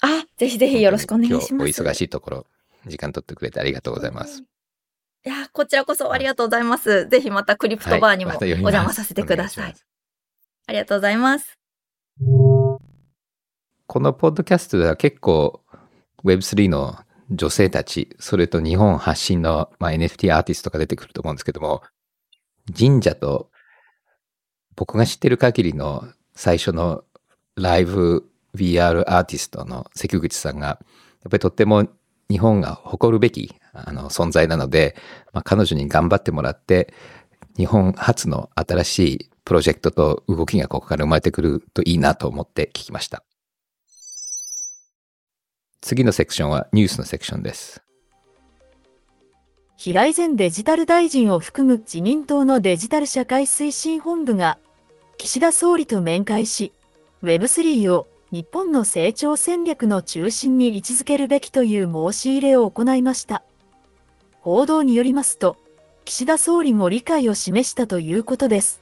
[0.00, 1.82] あ、ぜひぜひよろしくお願いします。
[1.82, 2.46] お忙しいところ、
[2.86, 4.44] 時間取ってくれてありがとうございます。
[5.26, 7.08] いや、こちらこそありがとうございます。
[7.08, 9.64] ぜひまたクリプトバーにもお邪魔させてください。
[9.64, 9.74] はい、
[10.68, 11.58] ありがとうございます。
[13.88, 15.62] このポッドキャストでは結構
[16.24, 21.82] Web3 の女性たち、それと日本発信の、まあ、NFT アーティストが出てくると思うんですけども、
[22.78, 23.50] 神社と
[24.76, 26.04] 僕が知ってる限りの
[26.36, 27.02] 最初の
[27.56, 31.88] ライブ VR アーティストの関口さんが、やっぱりとっても
[32.30, 34.96] 日本が誇るべきあの存在なので、
[35.32, 36.92] まあ、彼女に頑張ってもらって、
[37.56, 43.24] 日本初の新しいプロジェクトと動きがここから生まれてくるといいなと思って聞きました。
[45.80, 47.82] 次のセクションはニュースのセクションです。
[49.76, 54.58] 平井前デジタル大臣を含む自民党のデジタル社会推進本部が
[55.18, 56.72] 岸田総理と面会し、
[57.22, 63.44] Web3 を日本の成長戦略の中心に位置づけるべきという申し入れを行いました。
[64.46, 65.56] 報道によりますと、
[66.04, 68.80] 岸田総理も理解を示したということです。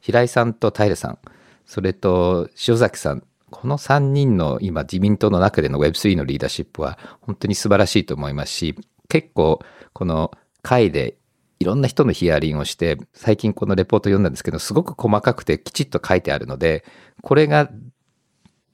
[0.00, 1.18] 平井さんと平さん、
[1.66, 8.74] それと塩崎さん、この3人の今自民党の中での Web3 のリーダーシップは本当に素晴らしいと思いますし、
[9.10, 9.60] 結構
[9.92, 10.30] この
[10.62, 11.18] 会で
[11.60, 16.86] いろんな人のヒアリングをして、最近このレポート読んだんですけど、すごく細かくてきちっと書いてあるので、
[17.20, 17.70] これが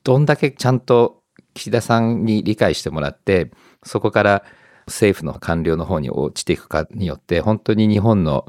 [0.05, 3.51] どんだけちゃんと岸田さんに理解してもらって、
[3.83, 4.45] そこから
[4.89, 8.47] 政府の官僚の方に落ちていくかによって、本当に日本の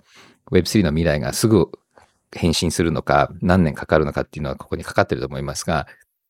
[0.52, 1.70] Web3 の未来がすぐ
[2.36, 5.88] 変身するのか、何年かかるのかっていうのはここにかかってると思いますが、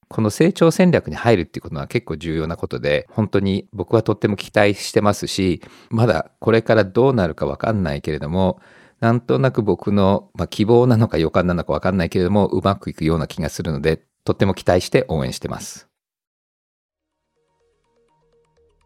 [0.07, 8.59] この成長戦略に入るっていうことは結構重要なことで、本当に僕はとっても期待してますし、まだこれからどうなるかわかんないけれども、
[8.99, 15.88] なんとなく僕の、まあ、希望なのか予感なのかわかんないけれども、うまくいくような気がするので、とっても期待して応援してます。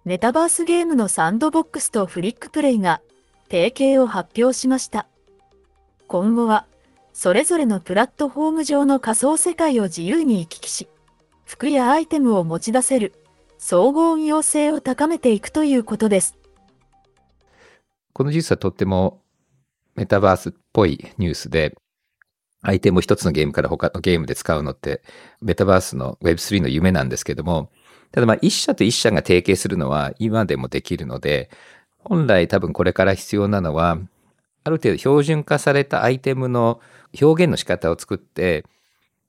[0.05, 3.01] メタバースゲームのサンドボックスとフリックプレイが
[3.49, 5.07] 提携を発表しました。
[6.07, 6.65] 今後は
[7.13, 10.89] それぞれのプラットフォーム上の仮想世界を自由に行き来し、
[11.45, 13.13] 服やアイテムを持ち出せる
[13.57, 16.37] 総合運用性を高めていくということです。
[18.11, 19.21] このニュースはとっても
[19.95, 21.77] メタバースっぽいニュースで、
[22.61, 25.01] アイテムを一つのゲームから他のゲームで使うのって、
[25.41, 27.71] メタバースの Web3 の夢なんですけども、
[28.13, 31.49] ただまあ一社と一社が提携するのは今でもできるので、
[31.97, 33.97] 本来多分これから必要なのは、
[34.63, 36.79] ある程度標準化されたアイテムの
[37.19, 38.65] 表現の仕方を作って、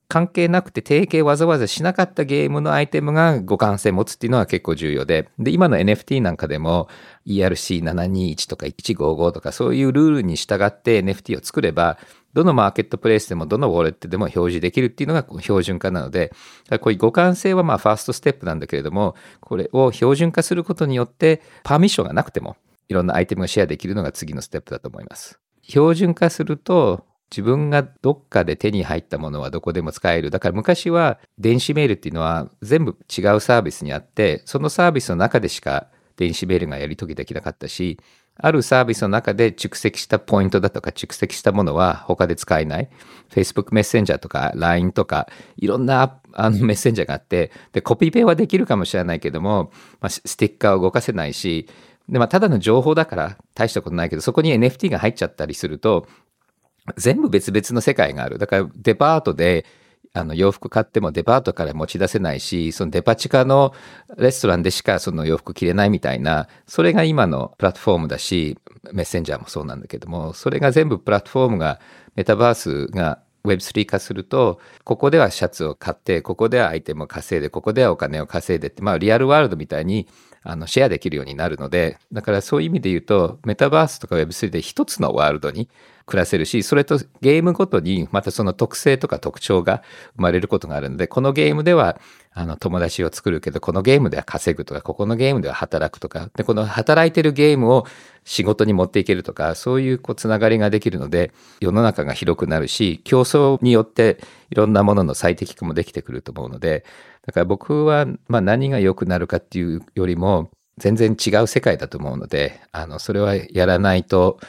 [0.07, 6.87] 関係なくて提携わざわざしなかったゲームのアイテムが互換性持つっていうのは結構重要で、で、今の NFT なんかでも
[7.25, 11.97] ERC721 とか155とかそういうルールに従って NFT を作れば、
[12.35, 16.33] どのマーケットプレイスでもどのウォレットでも表示できるっていうのが標準化なので、
[16.81, 22.57] こういう互換性はまあファーストステップなんだけれども、これを標準化することによってパーミッションがなくても
[22.89, 25.39] いろんなアイテムがシェアできるのが次のステップだと思います。
[25.63, 30.29] 標準化すると自分がどっかで手に入ったものはどこでも使える。
[30.29, 37.99] だから昔は電子メールっていうのは全部違うサービスにあって、そのサービスの中でしか電子メールがやり遂げできなかったし、
[38.37, 42.89] あるサービスの中で蓄積したポイントだとか蓄積したものは他で使えない。
[43.29, 49.71] Facebook メッセンジャーとか LINE とかいろんなあのメッセンジャーがあって、で、コピペはできるかもしれないけども、
[50.01, 51.67] まあ、スティッカーを動かせないし、
[52.09, 56.07] で、まあ、ただの情報だから大したことないけど、そこに NFT が入っちゃったりすると、
[56.97, 58.37] 全部別々の世界がある。
[58.37, 59.65] だからデパートで
[60.15, 63.73] あの洋服買ってもデパートから持ち出せないし、そのデパ地下の
[64.17, 68.57] レストランでしかその洋服着れないみたいな、それが今のプラットフォームだし、
[68.93, 71.81] メッセンジャーもそうなんだけども、それが全部プラットフォームが、
[72.15, 80.07] メタバースが Web3 化すると、ここではシャツを買って、ここではアイテムを稼いで、ここではお金を稼いでって、まあリアルワールドみたいに
[80.43, 85.69] あのシェアできるようになるので、だからそういう意味で言うと、メタバースとか Web3 で一つのワールドに
[86.05, 89.81] 暮らせるし、それとゲームごとにまたその特性とか特徴が
[90.15, 91.99] 生まれることがあるので、このゲームでは
[92.31, 97.85] あの友達を作るけど、このゲームでは稼ぐとか、ここのゲームでは働くとか、で、この働いてるゲームを
[98.23, 104.19] 仕事に持っていけるとか、そういうこうつながりができるので、世の中が広くなるし、競争によって
[104.51, 106.85] いろんなものの最適化もできてくると思うので、
[107.25, 114.39] だから僕はまあ何が良くなるかっていうよりも、全然違う世界だと思うので、あの、それはやらないと、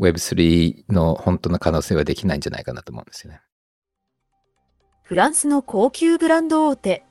[0.00, 3.40] Web3 の本当の可能性はできないんじゃないかなと思うんですよね。
[5.02, 7.04] フランスの高級ブランド大手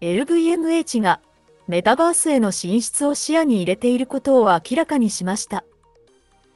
[0.00, 1.20] LVMH が
[1.68, 5.64] メタバースへの進出を視野に入れていることを明らかにしました。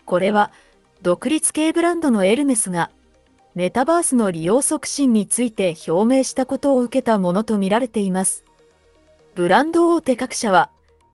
[0.05, 0.51] これは
[1.03, 2.91] 独立系ブランドのエルメスが
[3.55, 8.45] メタバースの利用促進について表明したことを受けたものとみられています。
[9.35, 10.71] ブランド大手各社は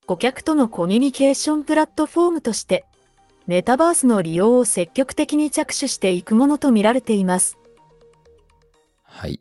[0.07, 2.85] 顧客とのコミュニケーションプラットフォームとして
[3.47, 7.59] メタバースの利用を積極的に着手していくものとみられています。
[9.03, 9.41] はい。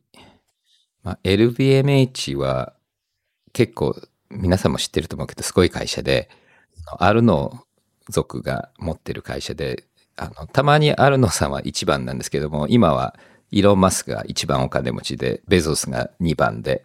[1.04, 2.74] まあ、LVMH は
[3.54, 3.96] 結構
[4.30, 6.30] 皆さんも知ってると思うけど、すごい会社で、
[7.00, 7.64] アルノ
[8.10, 9.84] 族が持ってる会社で、
[10.16, 13.16] あの、たまにアルノさんは1番なんですけども、今は
[13.52, 16.84] イロン・マスクが一番お金持ちで、ベゾスが2番で、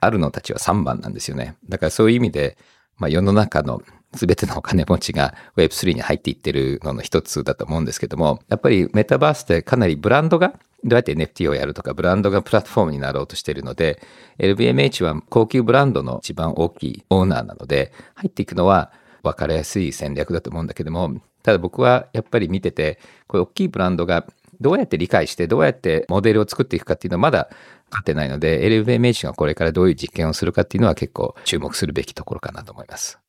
[0.00, 1.56] あるのたちは3番なんですよね。
[1.68, 2.58] だからそういう意味で、
[2.98, 3.82] まあ、世の中の
[4.14, 10.54] 全てのお金持ちが Web3 に入っていってるのの一つだと思うんですけども、やっぱりメタバースってかなりブランドが
[10.84, 14.02] どうやって NFT をやるとか、ブランドがプラットフォームになろうとしているので、
[14.38, 18.92] LVMH は高級ブランドの一番大きいオーナーなので、入っていくのは
[19.22, 22.98] 分かりやすい戦略だと思うんだけども、ただ僕はやっぱり見てて、
[23.28, 24.26] こういう大きいブランドが
[24.60, 27.48] どうやって理解して、どうやってモデルを作っていくかっていうのはまだ
[27.90, 33.21] 勝てないので、LVMH がこれからどういう実験をするかっていうのは結構注目するべきところかなと思います。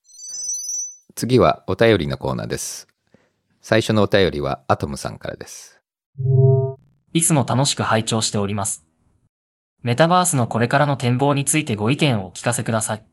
[1.16, 2.88] 次はお便りのコーナーです。
[3.62, 5.80] 最初のお便りはアトムさんからです。
[7.14, 8.84] いつも楽しく拝聴しております。
[9.84, 13.06] メタバースのこれからの展望についてご意見をお聞かせください。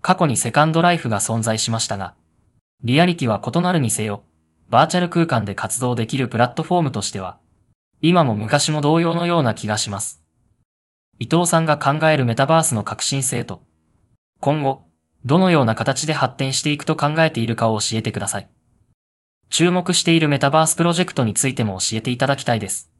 [0.00, 2.14] 過去にセカンドライフが存在しましたが、
[2.82, 4.24] リアリティは異なるにせよ、
[4.70, 7.38] バーチャル空間で活動できるプラットフォームとしては、
[8.00, 10.22] 今も昔も同様のような気がします。
[11.18, 13.62] 伊藤さんが考えるメタバースの革新性と、
[14.40, 14.86] 今後、
[15.24, 18.48] どのような形で発展していくと考えているかを教えてください。
[19.50, 22.90] 注目しているメタバースプロジェクトについても教えていただきたいです。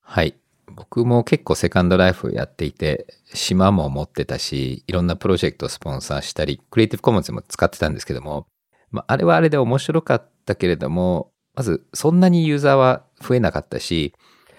[0.00, 0.34] はい。
[0.74, 8.46] 僕も結構セカンドライフやっていて、島も持ってたし、いろんなプロジェクトをスポンサーしたり、クリエイティブコモンズも使ってたんですけども、
[8.90, 14.14] まあ、あれはあれで面白かったけれども、まずそんなにユーザーは増えなかったし、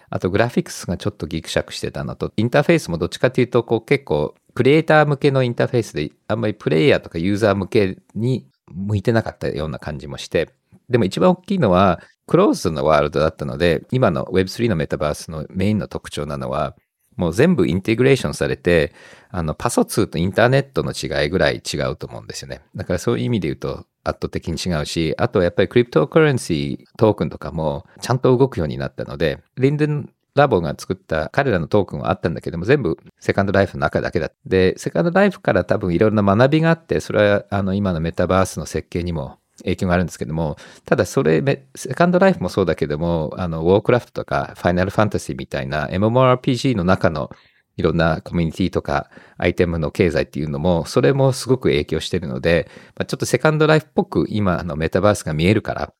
[0.09, 10.49] あとグラフィックスがちょっとギクシャクしてたのと、インターフェースもどっちかというと、こう結構クリエイター向けのインターフェースで、あんまりプレイヤーとかユーザー向けに向いてなかったような感じもして、
[10.89, 16.75] でも一番大きいのは、クローズのワールドだったので、今の Web3 のメタバースのメインの特徴なのは、
[17.15, 18.93] もう全部インテグレーションされて、
[19.29, 22.61] あの、パソ2とインターネットの違いぐらい違うと思うんですよね。
[22.75, 34.31] だからそういう意味で言うと圧倒的に違うし、あとやっぱりクリプトカレンシートークンとかもちゃんと動くようになったので、リンデンラボが作った彼らのトークンはあったんだけども、全部セカンドライフの中だけだ。
[34.45, 47.29] で、セカンドライフから多分いろんな学びがあって、それはあの今のメタバースの設計にも影響があるんですけども、ただそれ、セカンドライフもそうだけども、あの、ウォークラフトとか、ファイナルファンタジーみたいな MMORPG の中の
[47.77, 55.93] いろんなコミュニティとかアイテムの経済っていうのも、それもすごく影響してるので、まあ、ちょっとセカンドライフっぽく今のメタバースが見えるから、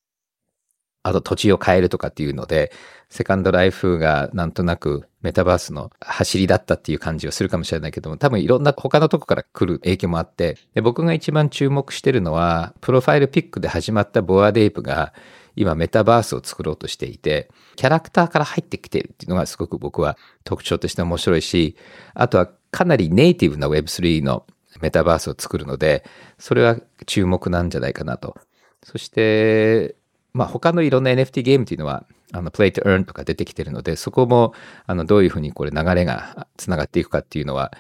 [1.04, 2.72] あと土地を変えるとかっていうので、
[3.14, 15.14] セカンドライフがなんとなくメタバースの走りだったっていう感じをするかもしれないけども、多分いろんな他のとこから来る影響もあって、で僕が一番注目してるのは、プロファイルピックで始まったボアデイプが、
[15.56, 21.76] 今メタバースを作ろうとしていて、キャラクターから入ってきてるっていうのがすごく僕は特徴として面白いし、
[22.16, 24.48] あとはかなりネイティブな Web3 の
[24.82, 26.04] メタバースを作るので、
[26.40, 28.36] それは注目なんじゃないかなと。
[28.82, 29.94] そして、
[30.34, 34.54] まあ、他のいろんな NFT ゲームっていうのは、あの、play to earn とか出てきてるので、そこも、
[34.86, 37.72] あの、どういうふうにこれ流れがつながっていくかっていうのは、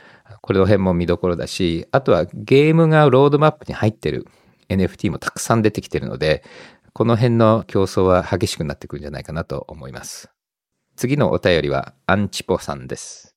[0.41, 4.27] これの辺も見どころだし、あとはゲームがロードマップに入ってる
[4.69, 6.43] NFT もたくさん出てきてるので、
[6.93, 10.29] この辺の競争は激しくなってくるんじゃないかなと思います。
[10.95, 13.35] 次のお便りはアンチポさんです。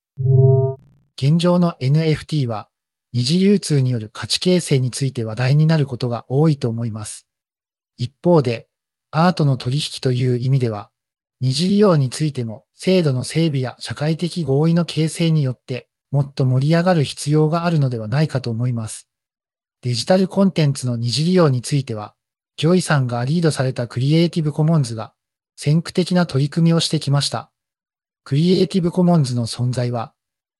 [1.16, 2.68] 現状の NFT は
[3.14, 7.26] 二次流通による価値形成について話題になることが多いと思います。
[7.96, 8.68] 一方で、
[9.10, 10.90] アートの取引という意味では、
[11.40, 19.08] 二次利用についても制度の整備や社会的合意の形成によってもっと盛り上がる必要があるのではないかと思います。
[19.82, 22.14] デジタルコンテンツの二次利用については、
[22.56, 25.12] ジョイさんがリードされたクリエイティブコモンズが
[25.56, 27.50] 先駆的な取り組みをしてきました。
[28.24, 30.12] クリエイティブコモンズの存在は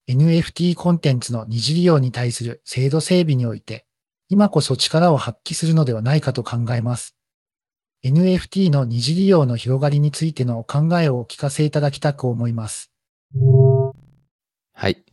[0.09, 3.87] NFT コンテンツの二次利用に対する制度整備において
[4.29, 7.16] 今こそ力を発揮するのではないかと考えます。
[8.07, 12.93] NFT の二次利用の広がりについてのお考えをお聞かせいただきたく思います。
[14.73, 15.05] はい。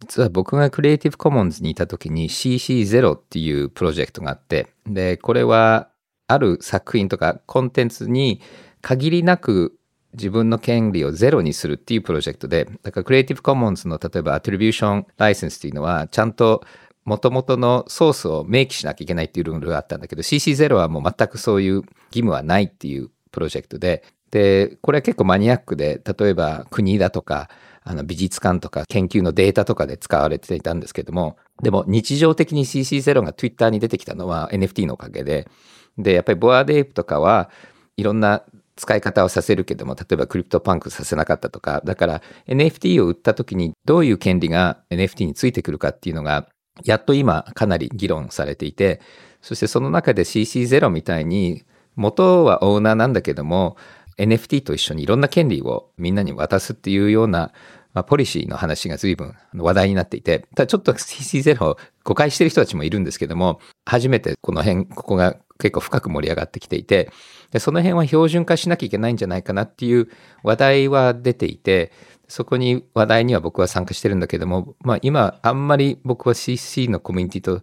[0.00, 5.88] 実は僕がクリエイティブコモンズにいた時に CC0 っていうプロジェクトがあって、で、これは
[6.26, 8.42] ある作品とかコンテンツに
[8.82, 9.78] 限りなく
[10.12, 16.64] 自分の権利をゼロにするっていうプロジェクトで、だからクリエイティブコモンズの例えばアトリビューションライセンスっていうのはちゃんと
[17.06, 27.48] 元々のソースを明記しなきゃいけないっていうルールがあったんだけど CC0 はもう全くそういう義務はないっていうプロジェクトで、で、これは結構マニアックで、例えば国だとか、
[27.88, 35.48] あの美術館とか研究のデータとかで使われていたんですけども、でも日常的に CC0 が Twitter に出てきたのは NFT のおかげで、
[35.96, 37.50] で、やっぱり Bored Ape とかは
[37.96, 38.42] いろんな
[38.74, 46.48] 使い方をさせるけども、例えばクリプトパンクさせなかったとか、だから NFT を売った時にどういう権利が NFT についてくるかっていうのが、
[46.84, 49.00] やっと今かなり議論されていて、
[49.40, 51.64] そしてその中で CC0 みたいに、
[51.94, 53.76] 元はオーナーなんだけども、
[54.18, 57.52] NFT と一緒にいろんな権利をみんなに渡すっていうような
[57.96, 67.10] まあ、ポリシーの話が随分話題になっていて、ただちょっと CC0 を誤解してる人たちもいるんですけども、初めてこの辺、ここが結構深く盛り上がってきていて、
[67.52, 70.10] でその辺は標準化しなきゃいけないんじゃないかなっていう
[70.42, 71.90] 話題は出ていて、
[72.28, 77.62] そこに話題には僕は参加してるんだけども、まあ今あんまり僕は CC のコミュニティと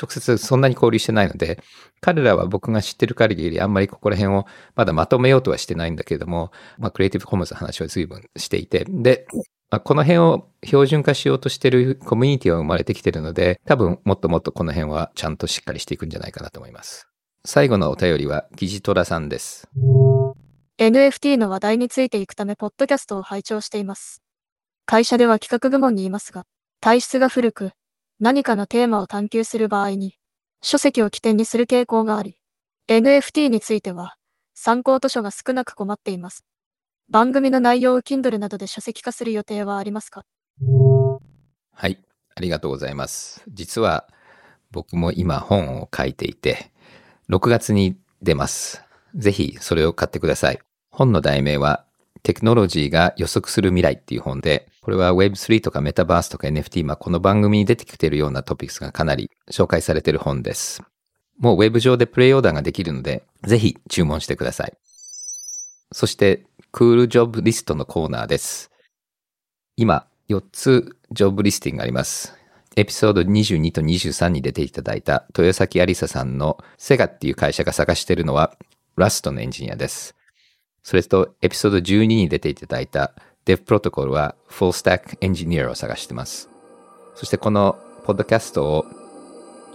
[0.00, 1.62] 直接そんなに交流してないので、
[2.00, 9.26] 彼らは僕が知ってる限りあんまりここら辺をまだまとめようとはしてないんだけども、まあクリエイティブコモンズの話は随分していて、で、
[9.70, 17.08] まあ、この辺を標準化しようとしてるコミュニティは生まれてきてるので、多分もっともっとこの辺はちゃんとしっかりしていくんじゃないかなと思います。
[17.44, 19.68] 最後のお便りは、キジトラさんです。
[20.76, 24.22] NFT の話題についていくため、ポッドキャストを拝聴しています。
[24.86, 26.46] 会社では企画部門にいますが、
[26.80, 27.70] 体質が古く、
[28.18, 30.16] 何かのテーマを探求する場合に、
[30.62, 32.38] 書籍を起点にする傾向があり、
[32.88, 34.16] NFT については、
[34.52, 36.44] 参考図書が少なく困っています。
[37.08, 40.24] 番組の内容を Kindle などで書籍化する予定はありますか？
[41.72, 41.98] はい、
[42.34, 43.44] ありがとうございます。
[43.46, 44.08] 実は
[44.72, 46.72] 僕も今本を書いていて、
[47.30, 48.83] 6月に出ます。
[49.14, 50.58] ぜひそれを買ってください。
[50.90, 51.84] 本の題名は
[52.24, 60.82] テクノロジーが予測する未来っていう本で、これは Web3 とかメタバースとか NFT、まあ、この番組に出てきているようなトピックスがかなり紹介されている本です。
[61.38, 64.72] もう Web 上でプレイオーダーができるので、ぜひ注文してください。
[65.92, 68.70] そして、クールジョブリストのコーナーです。
[69.76, 72.34] 今、4つジョブリスティングがあります。
[72.76, 78.56] エピソード22と23に出ていただいた豊崎ありささんのセガっていう会社が探しているのは
[78.96, 80.14] ラストのエンジニアです。
[80.82, 83.12] それとエピソード12に出ていただいた
[83.46, 86.48] Dev プロトコルは Full Stack Engineer を探してます。
[87.14, 88.84] そしてこのポッドキャストを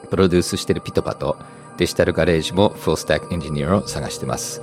[0.10, 1.38] プロデュースしているピトパと
[1.78, 4.62] デジタルガレージも Full Stack Engineer を探してます。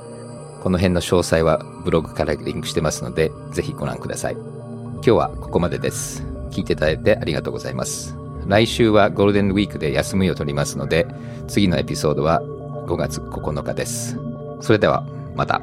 [0.62, 4.34] この辺の詳細はブログからリンクしてますので、ぜひご覧ください。
[4.34, 6.24] 今日はここまでです。
[6.50, 8.16] 聞いていただいてありがとうございます。
[8.46, 11.06] 来週はゴールデンウィークで休みを取りますので、
[11.48, 14.35] 次のエピソードは5月9日です。
[14.60, 15.60] それでは、また。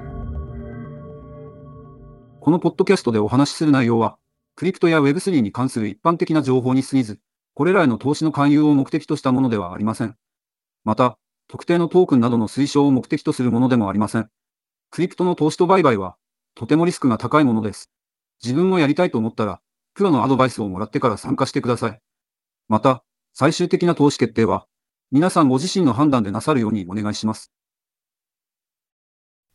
[2.39, 4.17] このポッドキャストでお話しする内容は、
[4.55, 7.19] クリプトや Web3 に関する一般的な情報に過ぎず、
[7.55, 10.15] これらへの投資の勧誘を目的としたものではありません。
[10.83, 11.17] また、
[11.47, 14.29] 特定のトークンなどの推奨を目的とするものでもありません。
[14.91, 16.15] クリプトの投資と売買は、
[16.55, 17.91] とてもリスクが高いものです。
[18.43, 19.61] 自分もやりたいと思ったら、
[19.93, 22.01] プロのアドバイスをもらってから参加してください。
[22.67, 24.67] また、最終的な投資決定は、
[25.11, 27.51] 皆さんご自身の判断でなさるようにお願いします。